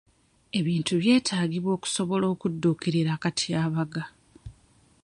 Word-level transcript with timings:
Ebintu 0.59 0.93
byetaagibwa 1.01 1.71
okusobora 1.77 2.25
okudduukirira 2.33 3.11
akatyabaga. 3.17 4.03